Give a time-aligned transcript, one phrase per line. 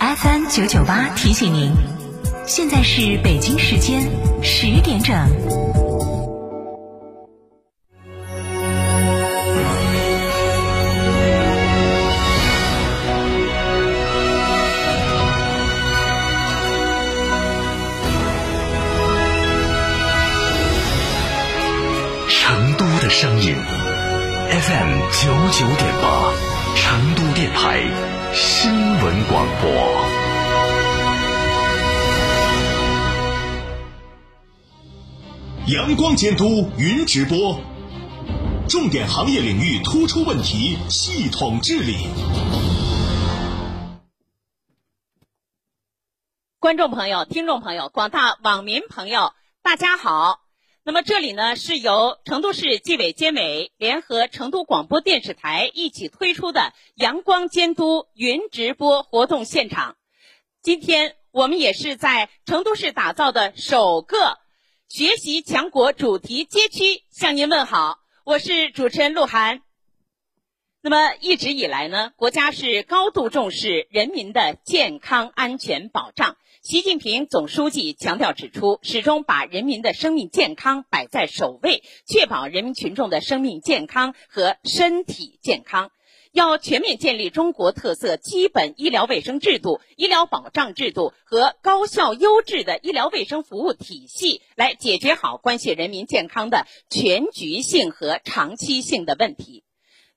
[0.00, 1.72] FM 九九八提醒您，
[2.46, 4.02] 现在是北京时间
[4.42, 5.14] 十点整。
[22.28, 23.54] 成都的声音
[24.50, 26.32] FM 九九点八，
[26.74, 27.82] 成都电台
[28.32, 29.70] 新闻广播。
[35.66, 37.60] 阳光监督云直播，
[38.68, 42.08] 重点行业领域突出问题系统治理。
[46.58, 49.32] 观众朋友、听众朋友、广大网民朋友，
[49.62, 50.47] 大家好。
[50.88, 59.98] 那么这里呢是由成都市纪委监委联合成都广播电视台一起推出的阳光监督云直播活动现场。
[60.62, 64.38] 今天我们也是在成都市打造的首个
[64.88, 69.60] 学习强国主题街区向您问好，我是主持人鹿晗。
[70.80, 76.38] 那么一直以来呢，国家是高度重视人民的健康安全保障。
[76.68, 85.90] 习近平总书记强调指出，始终把人民的生命健康摆在首位，确保人民群众的生命健康和身体健康。
[86.30, 99.64] 要全面建立中国特色基本医疗卫生制度、医疗保障制度和高效优质的医疗卫生服务体系，来解决好关系人民健康的全局性和长期性的问题。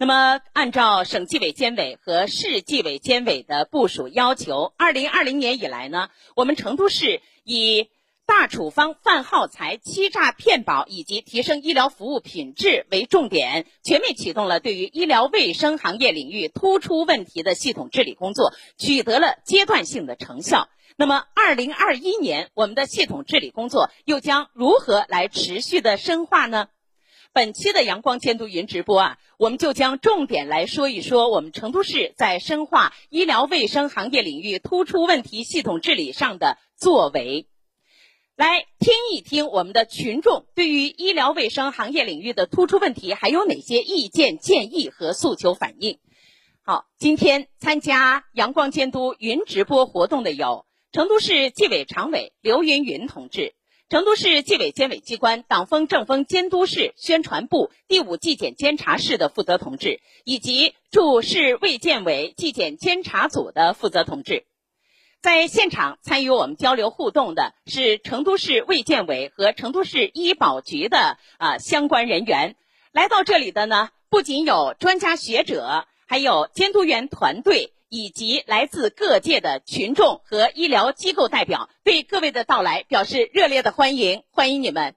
[0.00, 7.88] 那么，按照省纪委监委和市纪委监委的部署要求，二零二零年以来呢，我们成都市以
[8.24, 20.68] 大处方、泛耗材、欺诈骗保以及提升医疗服务品质为重点，全面启动了对于医疗卫生行业领域突出问题的系统治理工作，取得了阶段性的成效。
[20.96, 26.68] 那么，二零二一年我们的系统治理工作又将如何来持续的深化呢？
[27.32, 37.46] 本期的阳光监督云直播啊，我们就将重点来说一说我们成都市在深化医疗卫生行业领域突出问题系统治理上的作为，
[38.34, 45.98] 来听一听我们的群众对于医疗卫生行业领域的突出问题还有哪些意见建议和诉求反映。
[46.62, 53.54] 好，今天参加阳光监督云直播活动的有成都市纪委常委刘云云同志。
[53.90, 64.44] 成都市纪委监委机关党风政风监督室宣传部第五纪检监察室的负责同志，以及驻市卫健委纪检监察组的负责同志，
[65.22, 72.56] 在现场参与我们交流互动的是成都市卫健委和成都市医保局的啊相关人员。
[72.92, 77.72] 来到这里的呢，不仅有专家学者，还有监督员团队。
[77.88, 84.94] 以及来自各界的群众和医疗机构代表，对各位的到来表示热烈的欢迎，欢迎你们。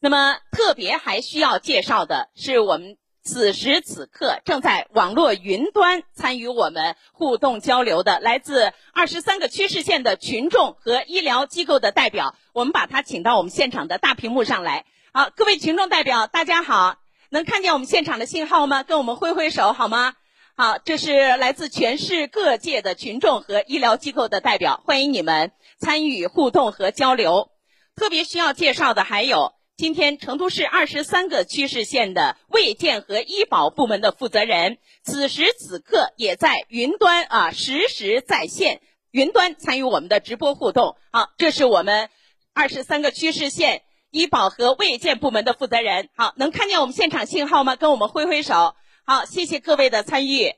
[0.00, 14.86] 那么，特别还需要介绍的是，我们此时此刻正在网络云端参与我们互动交流的来自二十三个区市县的群众和医疗机构的代表，我们把他请到我们现场的大屏幕上来。
[15.12, 16.96] 好，各位群众代表，大家好，
[17.30, 18.82] 能看见我们现场的信号吗？
[18.82, 20.14] 跟我们挥挥手好吗？
[20.54, 27.48] 好，这是来自全市各界的群众和医疗机构的代表，欢迎你们参与互动和交流。
[27.96, 40.96] 特别需要介绍的还有，今天成都市二十三个区市县的卫健和医保部门的负责人，此时此刻也在云端啊实时在线云端参与我们的直播互动。
[41.10, 42.10] 好，这是我们
[42.52, 46.10] 二十三个区市县医保和卫健部门的负责人。
[46.14, 47.74] 好，能看见我们现场信号吗？
[47.74, 48.74] 跟我们挥挥手。
[49.04, 50.54] 好，谢谢各位的参与。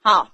[0.00, 0.32] 好。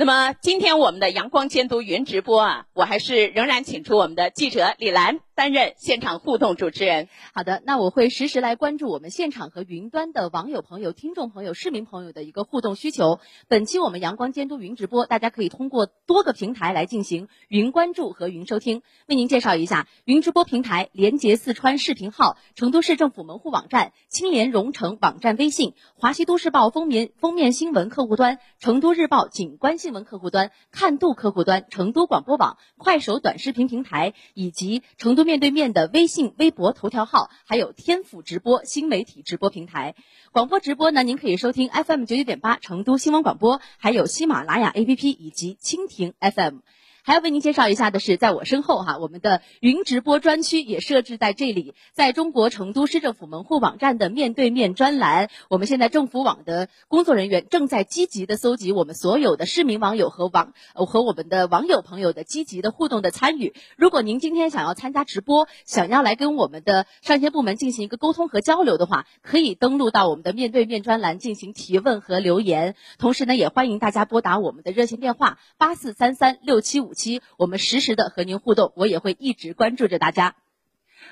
[0.00, 7.08] 那么今天我们的阳光监督云直播啊，我还是仍然请出我们的记者李兰担任现场互动主持人。
[7.32, 13.20] 好的，那我会实时来关注我们现场和云端的网友朋友、听众朋友、市民朋友的一个互动需求。
[13.46, 18.82] 本期我们阳光监督云直播，大家可以通过多个平台来进行云关注和云收听。
[19.06, 39.94] 为您介绍一下云直播平台：连接四川视频号、成都市政府门户网站、青联蓉城网站微信、华西都市报封面封面新闻客户端、成都日报景观新闻客户端、看度客户端、成都广播网、快手短视频平台，以及成都面对面的微信、微博、头条号，还有天府直播新媒体直播平台。
[40.32, 46.60] 广播直播呢，您可以收听 FM 九九点八成都新闻广播，还有喜马拉雅 APP 以及蜻蜓 FM。
[47.08, 63.54] 还要为您介绍一下的是，在我身后哈，我们的云直播专区也设置在这里，在中国成都市政府门户网站的面对面专栏，我们现在政府网的工作人员正在积极的搜集我们所有的市民网友和网和我们的网友朋友的积极的互动的参与。
[63.78, 72.74] 如果您今天想要参加直播，想要来跟我们的上线部门进行一个沟通和交流的话，可以登录到我们的面对面专栏进行提问和留言。
[72.98, 80.34] 同时呢，也欢迎大家拨打我们的热线电话八四三三六七五期，我们实时的和您互动，我也会一直关注着大家。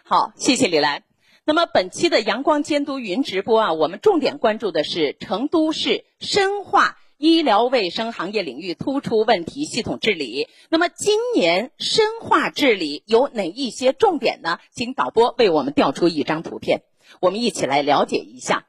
[0.05, 1.05] 好，谢谢李兰。
[1.47, 10.49] 那么本期的阳光监督云直播啊，我们重点关注的是成都市深化医疗卫生行业领域突出问题系统治理。
[10.69, 14.59] 那么今年深化治理有哪一些重点呢？
[14.73, 16.83] 请导播为我们调出一张图片，
[17.21, 18.67] 我们一起来了解一下。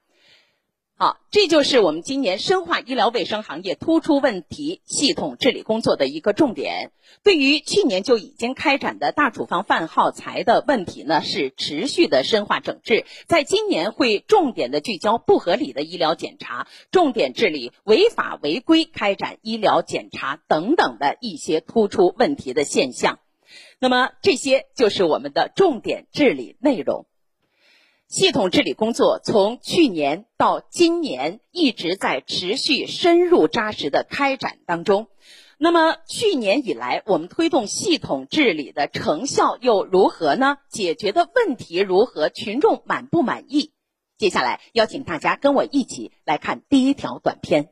[1.00, 6.92] 好，这就是我们今年深化医疗卫生行业突出问题系统治理工作的一个重点。
[7.22, 13.06] 对于去年就已经开展的大处方泛耗材的问题呢，是持续的深化整治。
[13.28, 23.20] 在今年会重点的聚焦不合理的医疗检查，重点治理违法违规开展医疗检查等等的一些突出问题的现象。
[23.78, 27.06] 那么这些就是我们的重点治理内容。
[28.08, 35.08] 系统治理工作从去年到今年一直在持续深入扎实的开展当中。
[35.58, 40.58] 那么去年以来，我们推动系统治理的成效又如何呢？
[40.70, 42.30] 解决的问题如何？
[42.30, 43.74] 群众满不满意？
[44.18, 47.72] 接下来邀请大家跟我一起来看第一条短片。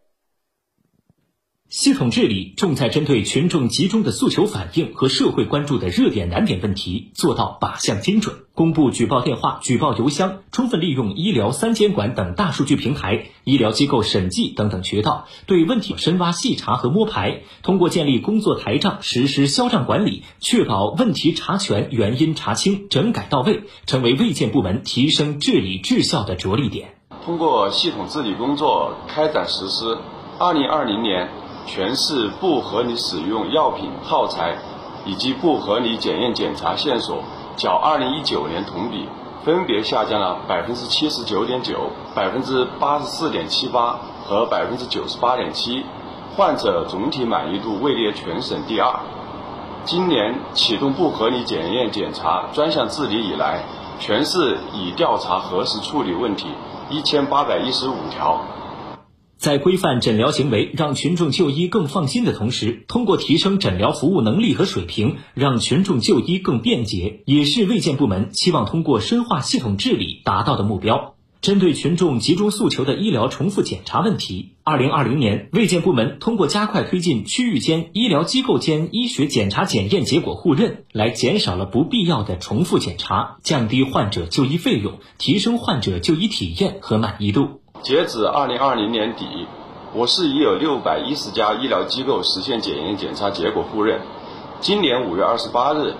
[1.77, 8.33] 系统治理重在针对群众集中的诉求反映和社会关注的热点难点问题，做到靶向精准。
[8.53, 17.41] 公布举报电话、举报邮箱，充分利用医疗三监管等大数据平台、医疗机构审计等等渠道，对问题深挖细查和摸排。
[17.61, 26.95] 通过建立工作台账，实施销账管理，确保问题查全、原因查清、整改到位，成为卫健部门提升治理质效的着力点。
[27.25, 29.97] 通过系统治理工作开展实施，
[30.39, 31.27] 二零二零年。
[31.65, 34.55] 全市不合理使用药品耗材
[35.05, 37.23] 以及不合理检验检查线索，
[37.57, 39.09] 较二零一九年同比
[39.43, 45.85] 分别下降了百分之七十九点九、百分之八十四点七八和百分之九十八点七，
[46.35, 48.99] 患者总体满意度位列全省第二。
[49.83, 53.63] 今年启动不合理检验检查专项治理以来，
[53.99, 56.47] 全市已调查核实处理问题
[56.89, 58.41] 一千八百一十五条。
[59.45, 71.13] 在规范诊疗行为，让群众就医更放心的同时，通过提升诊疗服务能力和水平，让群众就医更便捷，也是卫健部门期望通过深化系统治理达到的目标。
[71.41, 87.61] 针对群众集中诉求的医疗重复检查问题，二零二零年，卫健部门通过加快推进区域间、医疗机构间医学检查检验结果互认，来减少了不必要的重复检查，降低患者就医费用，提升患者就医体验和满意度。
[87.85, 89.47] 截止二零二零年底，
[89.93, 94.01] 我市已有六百一十家医疗机构实现检验检查结果互认。
[94.59, 95.93] 今年五月二十八日，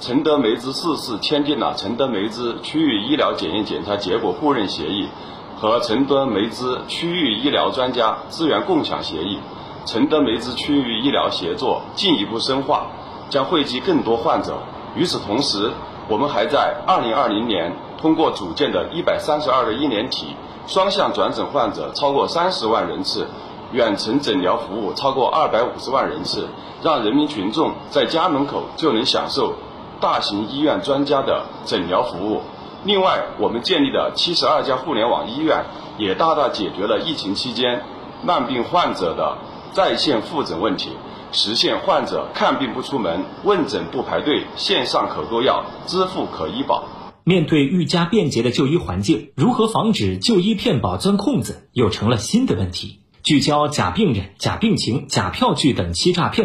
[0.00, 5.10] 承德梅子市市签订了承德梅子区域医疗检验检查结果互认协议
[5.58, 9.38] 和承德梅子区域医疗专家资源共享协议，
[9.84, 12.86] 承德梅子区域医疗协作进一步深化，
[13.28, 14.54] 将惠及更多患者。
[14.94, 15.70] 与此同时，
[16.08, 20.36] 我们还在二零二零年通过组建的一百三十二个医联体。
[20.68, 23.26] 双向转诊患者超过三十万人次，
[23.72, 26.46] 远程诊疗服务超过二百五十万人次，
[26.82, 29.54] 让人民群众在家门口就能享受
[30.00, 32.42] 大型医院专家的诊疗服务。
[32.84, 35.64] 另外，我们建立的七十二家互联网医院，
[35.98, 37.82] 也大大解决了疫情期间
[38.22, 39.36] 慢病患者的
[39.72, 40.96] 在线复诊问题，
[41.32, 46.84] 实现患者看病不出门、问诊不排队、线上可购药、支付可医保。
[47.28, 53.00] 面对愈加便捷的就医环境，如何防止就医骗保钻空子，又成了新的问题。
[53.24, 56.44] 聚焦假病人、假病情、假票据等欺诈骗